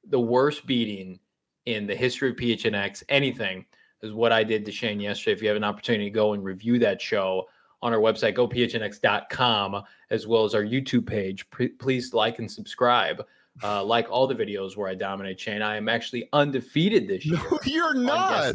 The 0.08 0.20
worst 0.20 0.66
beating 0.66 1.20
in 1.66 1.86
the 1.86 1.94
history 1.94 2.30
of 2.30 2.36
PHNX, 2.36 3.02
anything 3.08 3.64
is 4.02 4.12
what 4.12 4.32
I 4.32 4.42
did 4.42 4.64
to 4.64 4.72
Shane 4.72 4.98
yesterday. 4.98 5.32
If 5.32 5.42
you 5.42 5.48
have 5.48 5.56
an 5.56 5.64
opportunity 5.64 6.04
to 6.04 6.10
go 6.10 6.32
and 6.32 6.42
review 6.42 6.78
that 6.80 7.00
show 7.00 7.46
on 7.82 7.92
our 7.92 8.00
website, 8.00 8.34
gophnx.com, 8.34 9.82
as 10.10 10.26
well 10.26 10.44
as 10.44 10.54
our 10.54 10.62
YouTube 10.62 11.06
page, 11.06 11.46
please 11.78 12.12
like 12.12 12.38
and 12.38 12.50
subscribe. 12.50 13.24
Uh, 13.62 13.84
like 13.84 14.10
all 14.10 14.26
the 14.26 14.34
videos 14.34 14.76
where 14.76 14.88
I 14.88 14.94
dominate 14.94 15.38
Shane, 15.38 15.60
I 15.60 15.76
am 15.76 15.88
actually 15.88 16.28
undefeated 16.32 17.06
this 17.08 17.26
year. 17.26 17.38
No, 17.50 17.58
you're 17.64 17.94
not. 17.94 18.54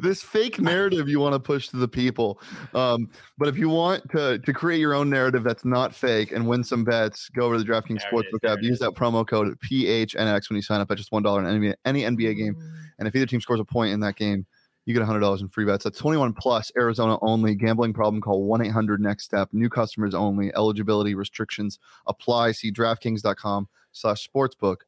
This 0.00 0.22
fake 0.22 0.60
narrative 0.60 1.08
you 1.08 1.20
want 1.20 1.34
to 1.34 1.38
push 1.38 1.68
to 1.68 1.76
the 1.76 1.86
people. 1.86 2.40
Um, 2.74 3.08
but 3.38 3.48
if 3.48 3.56
you 3.56 3.68
want 3.68 4.10
to 4.10 4.38
to 4.38 4.52
create 4.52 4.80
your 4.80 4.94
own 4.94 5.08
narrative 5.08 5.44
that's 5.44 5.64
not 5.64 5.94
fake 5.94 6.32
and 6.32 6.48
win 6.48 6.64
some 6.64 6.82
bets, 6.82 7.28
go 7.28 7.46
over 7.46 7.56
to 7.56 7.62
the 7.62 7.70
DraftKings 7.70 8.02
Sportsbook 8.10 8.44
app. 8.44 8.62
Use 8.62 8.80
that 8.80 8.92
promo 8.92 9.26
code 9.26 9.56
PHNX 9.60 10.50
when 10.50 10.56
you 10.56 10.62
sign 10.62 10.80
up 10.80 10.90
at 10.90 10.96
just 10.96 11.12
one 11.12 11.22
dollar 11.22 11.40
in 11.40 11.46
any, 11.46 11.74
any 11.84 12.02
NBA 12.02 12.36
game. 12.36 12.54
Mm. 12.54 12.72
And 12.98 13.08
if 13.08 13.14
either 13.14 13.26
team 13.26 13.40
scores 13.40 13.60
a 13.60 13.64
point 13.64 13.92
in 13.92 14.00
that 14.00 14.16
game, 14.16 14.44
you 14.84 14.94
get 14.94 15.02
$100 15.02 15.40
in 15.40 15.48
free 15.48 15.64
bets. 15.64 15.84
That's 15.84 15.98
21 15.98 16.32
plus, 16.32 16.72
Arizona 16.76 17.18
only. 17.22 17.54
Gambling 17.54 17.92
problem, 17.92 18.20
call 18.20 18.44
1 18.44 18.66
800 18.66 19.00
next 19.00 19.24
step. 19.24 19.48
New 19.52 19.68
customers 19.68 20.14
only. 20.14 20.52
Eligibility 20.54 21.14
restrictions 21.14 21.78
apply. 22.06 22.52
See 22.52 22.72
DraftKings.com 22.72 23.68
slash 23.92 24.28
sportsbook 24.28 24.78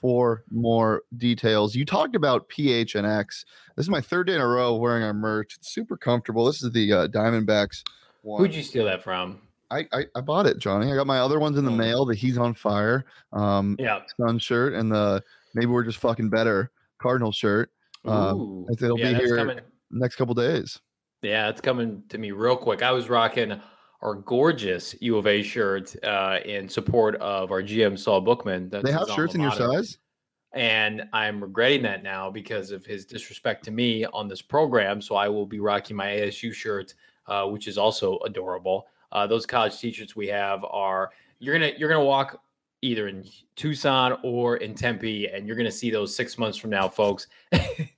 for 0.00 0.44
more 0.50 1.02
details. 1.16 1.74
You 1.74 1.84
talked 1.84 2.16
about 2.16 2.48
PHNX. 2.50 3.44
This 3.76 3.86
is 3.86 3.90
my 3.90 4.00
third 4.00 4.26
day 4.26 4.34
in 4.34 4.40
a 4.40 4.46
row 4.46 4.74
wearing 4.74 5.02
our 5.02 5.14
merch. 5.14 5.56
It's 5.56 5.72
super 5.72 5.96
comfortable. 5.96 6.44
This 6.44 6.62
is 6.62 6.72
the 6.72 6.92
uh, 6.92 7.08
Diamondbacks 7.08 7.82
one. 8.22 8.40
Who'd 8.42 8.54
you 8.54 8.62
steal 8.62 8.84
that 8.86 9.02
from? 9.02 9.40
I, 9.70 9.86
I, 9.92 10.04
I 10.14 10.20
bought 10.20 10.46
it, 10.46 10.58
Johnny. 10.58 10.92
I 10.92 10.94
got 10.94 11.06
my 11.06 11.20
other 11.20 11.38
ones 11.38 11.56
in 11.58 11.64
the 11.64 11.70
oh. 11.70 11.76
mail. 11.76 12.04
The 12.04 12.14
He's 12.14 12.38
on 12.38 12.54
Fire, 12.54 13.04
um, 13.32 13.76
yeah, 13.78 14.00
sun 14.20 14.38
shirt, 14.38 14.74
and 14.74 14.90
the 14.90 15.22
Maybe 15.54 15.66
We're 15.66 15.84
Just 15.84 15.98
Fucking 15.98 16.28
Better 16.28 16.70
Cardinal 16.98 17.32
shirt. 17.32 17.70
Um, 18.04 18.66
it'll 18.70 18.98
yeah, 18.98 19.12
be 19.12 19.24
here 19.24 19.36
coming. 19.36 19.60
next 19.90 20.16
couple 20.16 20.34
days. 20.34 20.78
Yeah, 21.22 21.48
it's 21.48 21.60
coming 21.60 22.02
to 22.10 22.18
me 22.18 22.32
real 22.32 22.56
quick. 22.56 22.82
I 22.82 22.92
was 22.92 23.08
rocking 23.08 23.60
our 24.02 24.14
gorgeous 24.14 24.94
U 25.00 25.16
of 25.16 25.26
A 25.26 25.42
shirt 25.42 25.94
uh, 26.04 26.38
in 26.44 26.68
support 26.68 27.16
of 27.16 27.50
our 27.50 27.62
GM 27.62 27.98
Saul 27.98 28.20
Bookman. 28.20 28.68
That's 28.68 28.84
they 28.84 28.92
have 28.92 29.08
shirts 29.08 29.34
in 29.34 29.40
your 29.40 29.52
size, 29.52 29.98
and 30.52 31.04
I'm 31.12 31.42
regretting 31.42 31.82
that 31.82 32.02
now 32.02 32.30
because 32.30 32.70
of 32.70 32.84
his 32.84 33.06
disrespect 33.06 33.64
to 33.64 33.70
me 33.70 34.04
on 34.04 34.28
this 34.28 34.42
program. 34.42 35.00
So 35.00 35.16
I 35.16 35.28
will 35.28 35.46
be 35.46 35.60
rocking 35.60 35.96
my 35.96 36.06
ASU 36.08 36.52
shirt, 36.52 36.92
uh, 37.26 37.46
which 37.46 37.66
is 37.66 37.78
also 37.78 38.18
adorable. 38.18 38.86
Uh, 39.10 39.26
those 39.26 39.46
college 39.46 39.78
t-shirts 39.78 40.14
we 40.14 40.26
have 40.26 40.64
are 40.64 41.10
you're 41.38 41.54
gonna 41.54 41.72
you're 41.78 41.88
gonna 41.88 42.04
walk 42.04 42.40
either 42.82 43.08
in 43.08 43.24
Tucson 43.56 44.18
or 44.22 44.58
in 44.58 44.74
Tempe, 44.74 45.28
and 45.28 45.46
you're 45.46 45.56
gonna 45.56 45.70
see 45.70 45.90
those 45.90 46.14
six 46.14 46.36
months 46.36 46.58
from 46.58 46.68
now, 46.68 46.88
folks. 46.88 47.28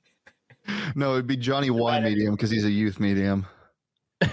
no, 0.94 1.14
it'd 1.14 1.26
be 1.26 1.37
Johnny 1.37 1.70
Y 1.70 2.00
medium 2.00 2.35
because 2.35 2.50
he's 2.50 2.64
a 2.64 2.70
youth 2.70 3.00
medium. 3.00 3.46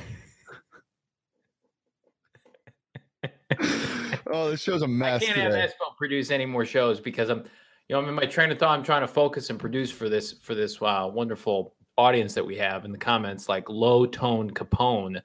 oh, 4.27 4.49
this 4.49 4.61
show's 4.61 4.81
a 4.81 4.87
mess. 4.87 5.21
I 5.21 5.25
can't 5.25 5.37
today. 5.37 5.61
have 5.61 5.69
Espo 5.69 5.95
produce 5.97 6.31
any 6.31 6.45
more 6.45 6.65
shows 6.65 6.99
because 6.99 7.29
I'm, 7.29 7.39
you 7.87 7.95
know, 7.95 7.99
I'm 7.99 8.09
in 8.09 8.15
my 8.15 8.25
train 8.25 8.51
of 8.51 8.59
thought. 8.59 8.77
I'm 8.77 8.83
trying 8.83 9.01
to 9.01 9.07
focus 9.07 9.49
and 9.49 9.59
produce 9.59 9.91
for 9.91 10.09
this 10.09 10.33
for 10.33 10.55
this 10.55 10.81
uh, 10.81 11.09
wonderful 11.11 11.75
audience 11.97 12.33
that 12.33 12.45
we 12.45 12.57
have 12.57 12.85
in 12.85 12.91
the 12.91 12.97
comments, 12.97 13.47
like 13.49 13.69
Low 13.69 14.05
Tone 14.05 14.49
Capone. 14.51 15.21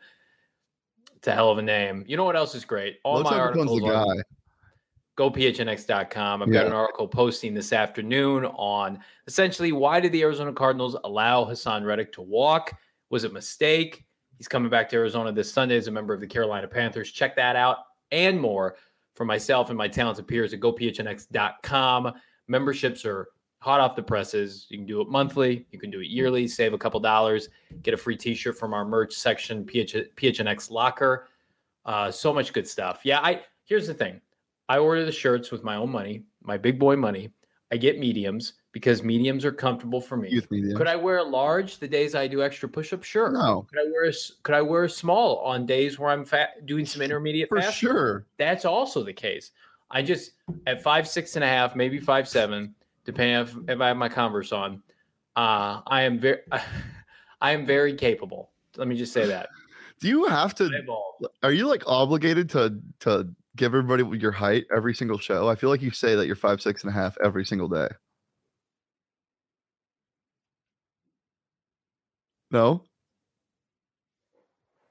It's 1.16 1.28
a 1.28 1.34
hell 1.34 1.50
of 1.50 1.58
a 1.58 1.62
name. 1.62 2.04
You 2.06 2.16
know 2.16 2.24
what 2.24 2.36
else 2.36 2.54
is 2.54 2.64
great? 2.64 2.98
All 3.04 3.16
Low 3.16 3.22
my 3.22 3.38
articles 3.38 3.82
are 3.82 4.14
gophnx.com. 5.18 6.42
I've 6.42 6.48
yeah. 6.48 6.54
got 6.54 6.66
an 6.66 6.72
article 6.72 7.08
posting 7.08 7.52
this 7.52 7.72
afternoon 7.72 8.44
on 8.46 9.00
essentially 9.26 9.72
why 9.72 9.98
did 10.00 10.12
the 10.12 10.22
Arizona 10.22 10.52
Cardinals 10.52 10.96
allow 11.04 11.44
Haason 11.44 11.84
Reddick 11.84 12.12
to 12.12 12.22
walk? 12.22 12.72
Was 13.10 13.24
it 13.24 13.32
a 13.32 13.34
mistake? 13.34 14.04
He's 14.36 14.48
coming 14.48 14.70
back 14.70 14.88
to 14.90 14.96
Arizona 14.96 15.32
this 15.32 15.52
Sunday 15.52 15.76
as 15.76 15.88
a 15.88 15.90
member 15.90 16.14
of 16.14 16.20
the 16.20 16.26
Carolina 16.26 16.68
Panthers. 16.68 17.10
Check 17.10 17.34
that 17.36 17.56
out 17.56 17.78
and 18.12 18.40
more 18.40 18.76
for 19.16 19.24
myself 19.24 19.68
and 19.68 19.76
my 19.76 19.88
talented 19.88 20.28
peers 20.28 20.54
at 20.54 20.60
gophnx.com. 20.60 22.12
Memberships 22.46 23.04
are 23.04 23.28
hot 23.58 23.80
off 23.80 23.96
the 23.96 24.02
presses. 24.02 24.66
You 24.68 24.78
can 24.78 24.86
do 24.86 25.00
it 25.00 25.08
monthly, 25.08 25.66
you 25.72 25.78
can 25.80 25.90
do 25.90 26.00
it 26.00 26.06
yearly, 26.06 26.46
save 26.46 26.72
a 26.72 26.78
couple 26.78 27.00
dollars, 27.00 27.48
get 27.82 27.92
a 27.92 27.96
free 27.96 28.16
t 28.16 28.34
shirt 28.34 28.56
from 28.56 28.72
our 28.72 28.84
merch 28.84 29.14
section, 29.14 29.64
PH, 29.64 29.96
PHNX 30.14 30.70
Locker. 30.70 31.26
Uh, 31.84 32.10
so 32.10 32.32
much 32.32 32.52
good 32.52 32.68
stuff. 32.68 33.00
Yeah, 33.02 33.18
I 33.20 33.42
here's 33.64 33.88
the 33.88 33.94
thing 33.94 34.20
I 34.68 34.78
order 34.78 35.04
the 35.04 35.12
shirts 35.12 35.50
with 35.50 35.64
my 35.64 35.76
own 35.76 35.90
money, 35.90 36.24
my 36.42 36.58
big 36.58 36.78
boy 36.78 36.96
money. 36.96 37.30
I 37.70 37.76
get 37.76 37.98
mediums 37.98 38.54
because 38.72 39.02
mediums 39.02 39.44
are 39.44 39.52
comfortable 39.52 40.00
for 40.00 40.16
me. 40.16 40.40
Could 40.40 40.86
I 40.86 40.96
wear 40.96 41.18
a 41.18 41.22
large 41.22 41.78
the 41.78 41.88
days 41.88 42.14
I 42.14 42.26
do 42.26 42.42
extra 42.42 42.68
push-ups? 42.68 43.06
Sure. 43.06 43.30
No. 43.30 43.66
Could 43.70 43.80
I 43.80 43.90
wear 43.90 44.08
a, 44.08 44.12
could 44.42 44.54
I 44.54 44.62
wear 44.62 44.84
a 44.84 44.90
small 44.90 45.38
on 45.40 45.66
days 45.66 45.98
where 45.98 46.10
I'm 46.10 46.24
fat, 46.24 46.64
doing 46.64 46.86
some 46.86 47.02
intermediate? 47.02 47.50
For 47.50 47.60
sure. 47.60 48.26
That's 48.38 48.64
also 48.64 49.02
the 49.04 49.12
case. 49.12 49.50
I 49.90 50.02
just 50.02 50.32
at 50.66 50.82
five 50.82 51.08
six 51.08 51.36
and 51.36 51.44
a 51.44 51.48
half, 51.48 51.76
maybe 51.76 51.98
five 51.98 52.28
seven, 52.28 52.74
depending 53.04 53.36
if, 53.36 53.70
if 53.76 53.80
I 53.80 53.88
have 53.88 53.96
my 53.96 54.08
Converse 54.08 54.52
on. 54.52 54.82
Uh, 55.36 55.80
I 55.86 56.02
am 56.02 56.18
very, 56.18 56.40
I 57.40 57.52
am 57.52 57.66
very 57.66 57.94
capable. 57.94 58.50
Let 58.76 58.88
me 58.88 58.96
just 58.96 59.12
say 59.12 59.26
that. 59.26 59.48
Do 60.00 60.08
you 60.08 60.26
have 60.26 60.54
to? 60.56 60.70
Are 61.42 61.52
you 61.52 61.66
like 61.66 61.82
obligated 61.86 62.48
to 62.50 62.78
to 63.00 63.28
give 63.58 63.74
everybody 63.74 64.04
your 64.18 64.32
height 64.32 64.66
every 64.74 64.94
single 64.94 65.18
show? 65.18 65.48
I 65.48 65.54
feel 65.54 65.70
like 65.70 65.82
you 65.82 65.90
say 65.90 66.14
that 66.14 66.26
you're 66.26 66.36
five 66.36 66.62
six 66.62 66.82
and 66.84 66.90
a 66.90 66.94
half 66.94 67.16
every 67.22 67.44
single 67.44 67.68
day. 67.68 67.88
No. 72.50 72.82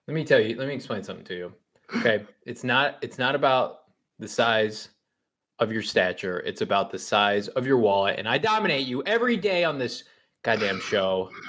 Let 0.08 0.14
me 0.14 0.24
tell 0.24 0.40
you. 0.40 0.56
Let 0.56 0.68
me 0.68 0.76
explain 0.76 1.04
something 1.04 1.26
to 1.26 1.36
you. 1.36 1.54
Okay, 1.96 2.26
it's 2.46 2.64
not. 2.64 2.98
It's 3.02 3.18
not 3.18 3.36
about 3.36 3.80
the 4.20 4.28
size 4.28 4.90
of 5.60 5.72
your 5.72 5.82
stature. 5.82 6.40
It's 6.42 6.62
about 6.62 6.92
the 6.92 7.00
size 7.00 7.48
of 7.50 7.66
your 7.66 7.78
wallet. 7.78 8.20
And 8.20 8.28
I 8.28 8.38
dominate 8.38 8.86
you 8.86 9.02
every 9.04 9.38
day 9.38 9.64
on 9.64 9.78
this 9.80 10.04
goddamn 10.44 10.80
show. 10.82 11.30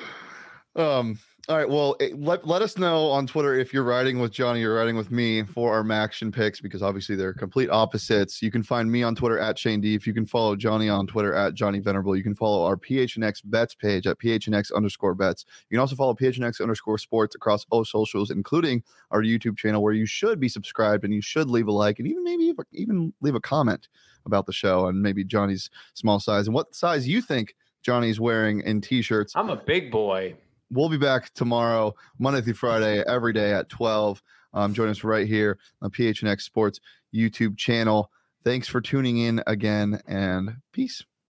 Um. 0.77 1.19
All 1.49 1.57
right. 1.57 1.67
Well, 1.67 1.97
let, 2.12 2.47
let 2.47 2.61
us 2.61 2.76
know 2.76 3.07
on 3.07 3.26
Twitter 3.26 3.55
if 3.55 3.73
you're 3.73 3.83
riding 3.83 4.19
with 4.19 4.31
Johnny 4.33 4.62
or 4.64 4.75
riding 4.75 4.97
with 4.97 5.11
me 5.11 5.45
for 5.45 5.73
our 5.73 5.83
MACtion 5.83 6.31
picks 6.31 6.61
because 6.61 6.83
obviously 6.83 7.17
they're 7.17 7.33
complete 7.33 7.71
opposites. 7.71 8.43
You 8.43 8.50
can 8.50 8.62
find 8.62 8.93
me 8.93 9.02
on 9.02 9.14
Twitter 9.14 9.38
at 9.38 9.59
Shane 9.59 9.81
D. 9.81 9.95
If 9.95 10.07
you 10.07 10.12
can 10.12 10.26
follow 10.26 10.57
Johnny 10.57 10.90
on 10.90 11.07
Twitter 11.07 11.33
at 11.33 11.55
Johnny 11.55 11.78
Venerable, 11.78 12.14
you 12.14 12.23
can 12.23 12.35
follow 12.35 12.67
our 12.67 12.76
PHNX 12.76 13.40
bets 13.45 13.75
page 13.75 14.07
at 14.07 14.19
PHNX 14.19 14.75
underscore 14.75 15.14
bets. 15.14 15.47
You 15.71 15.76
can 15.76 15.81
also 15.81 15.97
follow 15.97 16.12
PHNX 16.12 16.61
underscore 16.61 16.99
sports 16.99 17.35
across 17.35 17.64
all 17.71 17.83
socials, 17.83 18.31
including 18.31 18.83
our 19.11 19.23
YouTube 19.23 19.57
channel 19.57 19.83
where 19.83 19.95
you 19.95 20.05
should 20.05 20.38
be 20.38 20.50
subscribed 20.50 21.02
and 21.05 21.14
you 21.14 21.23
should 21.23 21.49
leave 21.49 21.69
a 21.69 21.73
like 21.73 21.99
and 21.99 22.07
even 22.07 22.25
maybe 22.25 22.52
even 22.73 23.14
leave 23.23 23.35
a 23.35 23.40
comment 23.40 23.88
about 24.26 24.45
the 24.45 24.52
show 24.52 24.88
and 24.88 25.00
maybe 25.00 25.25
Johnny's 25.25 25.71
small 25.95 26.21
size 26.21 26.47
and 26.47 26.55
what 26.55 26.75
size 26.75 27.09
you 27.09 27.23
think 27.23 27.55
Johnny's 27.81 28.21
wearing 28.21 28.61
in 28.61 28.83
t-shirts. 28.83 29.33
I'm 29.35 29.49
a 29.49 29.57
big 29.57 29.90
boy. 29.90 30.35
We'll 30.71 30.89
be 30.89 30.99
back 30.99 31.33
tomorrow, 31.33 31.95
Monday 32.19 32.43
through 32.43 32.55
Friday, 32.55 33.03
every 33.07 33.33
day 33.33 33.53
at 33.53 33.69
12. 33.69 34.23
Um, 34.53 34.75
join 34.75 34.89
us 34.89 35.05
right 35.05 35.27
here 35.27 35.59
on 35.83 35.91
PHNX 35.91 36.43
Sports 36.43 36.81
YouTube 37.15 37.57
channel. 37.57 38.11
Thanks 38.45 38.69
for 38.69 38.81
tuning 38.81 39.19
in 39.19 39.43
again 39.47 40.01
and 40.07 40.57
peace. 40.73 41.05